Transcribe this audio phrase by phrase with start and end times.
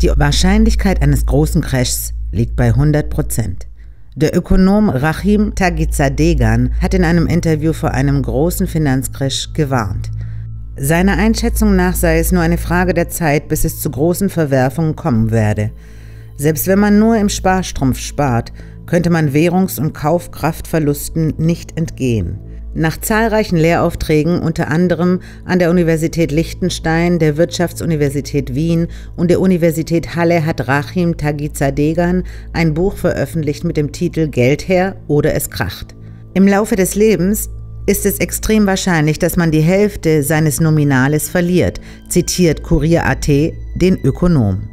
[0.00, 3.66] Die Wahrscheinlichkeit eines großen Crashs liegt bei 100 Prozent.
[4.14, 10.12] Der Ökonom Rachim Tagizadegan hat in einem Interview vor einem großen Finanzcrash gewarnt.
[10.76, 14.94] Seiner Einschätzung nach sei es nur eine Frage der Zeit, bis es zu großen Verwerfungen
[14.94, 15.72] kommen werde.
[16.36, 18.52] Selbst wenn man nur im Sparstrumpf spart,
[18.86, 22.38] könnte man Währungs- und Kaufkraftverlusten nicht entgehen.
[22.78, 28.86] Nach zahlreichen Lehraufträgen, unter anderem an der Universität Liechtenstein, der Wirtschaftsuniversität Wien
[29.16, 34.94] und der Universität Halle, hat Rachim Tagizadegan ein Buch veröffentlicht mit dem Titel Geld her
[35.08, 35.96] oder es kracht.
[36.34, 37.50] Im Laufe des Lebens
[37.86, 44.68] ist es extrem wahrscheinlich, dass man die Hälfte seines Nominales verliert, zitiert Kurier.at den Ökonom.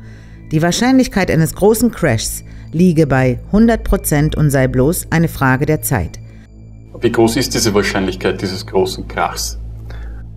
[0.51, 5.81] Die Wahrscheinlichkeit eines großen Crashs liege bei 100 Prozent und sei bloß eine Frage der
[5.81, 6.19] Zeit.
[7.01, 9.59] Wie groß ist diese Wahrscheinlichkeit dieses großen Krachs?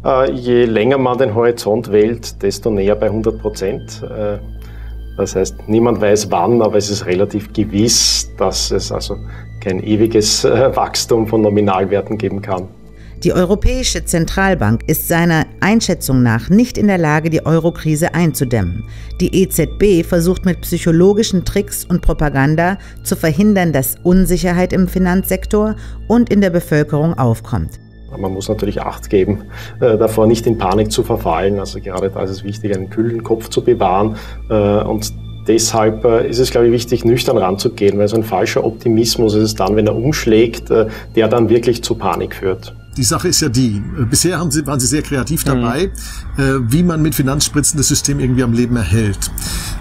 [0.04, 4.02] Äh, je länger man den Horizont wählt, desto näher bei 100 Prozent.
[4.02, 4.38] Äh,
[5.16, 9.16] das heißt, niemand weiß wann, aber es ist relativ gewiss, dass es also
[9.60, 12.68] kein ewiges äh, Wachstum von Nominalwerten geben kann.
[13.24, 18.84] Die Europäische Zentralbank ist seiner Einschätzung nach nicht in der Lage, die Eurokrise einzudämmen.
[19.20, 25.74] Die EZB versucht mit psychologischen Tricks und Propaganda zu verhindern, dass Unsicherheit im Finanzsektor
[26.06, 27.80] und in der Bevölkerung aufkommt.
[28.16, 29.42] Man muss natürlich Acht geben,
[29.80, 31.58] äh, davor nicht in Panik zu verfallen.
[31.58, 34.14] Also gerade da ist es wichtig, einen kühlen Kopf zu bewahren
[34.48, 35.12] äh, und
[35.48, 39.42] deshalb äh, ist es, glaube ich, wichtig, nüchtern ranzugehen, weil so ein falscher Optimismus ist
[39.42, 42.76] es dann, wenn er umschlägt, äh, der dann wirklich zu Panik führt.
[42.98, 45.48] Die Sache ist ja die, äh, bisher haben sie, waren sie sehr kreativ mhm.
[45.48, 45.90] dabei,
[46.36, 46.70] mhm.
[46.70, 49.30] wie man mit Finanzspritzen das System irgendwie am Leben erhält.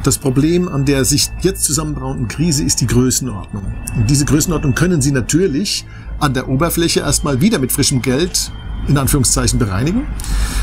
[0.04, 3.64] Das Problem an der sich jetzt zusammenbrauenden Krise ist die Größenordnung.
[3.96, 5.86] Und diese Größenordnung können sie natürlich
[6.20, 8.52] an der Oberfläche erstmal wieder mit frischem Geld
[8.88, 10.08] in Anführungszeichen bereinigen.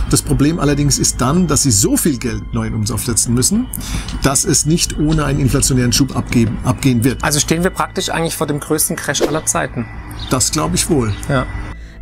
[0.08, 3.66] Das Problem allerdings ist dann, dass sie so viel Geld neu in Umsatz setzen müssen,
[4.22, 7.22] dass es nicht ohne einen inflationären Schub abgeben, abgehen wird.
[7.22, 9.86] Also stehen wir praktisch eigentlich vor dem größten Crash aller Zeiten.
[10.30, 11.12] Das glaube ich wohl.
[11.28, 11.47] Ja.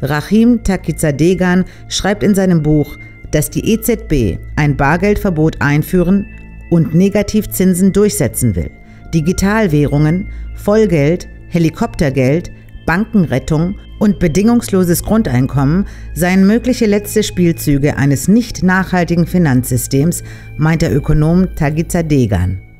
[0.02, 2.98] Rahim Takizadegan schreibt in seinem Buch,
[3.30, 6.26] dass die EZB ein Bargeldverbot einführen
[6.70, 8.70] und Negativzinsen durchsetzen will.
[9.14, 12.50] Digitalwährungen, Vollgeld, Helikoptergeld,
[12.86, 20.24] Bankenrettung und bedingungsloses Grundeinkommen seien mögliche letzte Spielzüge eines nicht nachhaltigen Finanzsystems,
[20.56, 22.58] meint der Ökonom Tagizadegan.
[22.58, 22.71] Äh,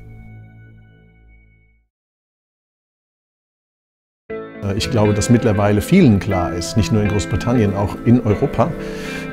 [4.77, 8.71] ich glaube, dass mittlerweile vielen klar ist, nicht nur in Großbritannien, auch in Europa,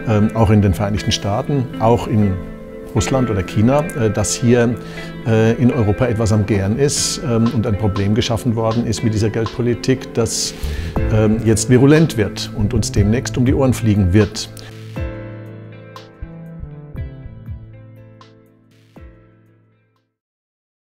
[0.08, 2.34] ähm, auch in den Vereinigten Staaten, auch in
[2.96, 4.76] Russland oder China, äh, dass hier
[5.28, 9.14] äh, in Europa etwas am Gern ist ähm, und ein Problem geschaffen worden ist mit
[9.14, 10.54] dieser Geldpolitik, das
[11.14, 14.50] ähm, jetzt virulent wird und uns demnächst um die Ohren fliegen wird.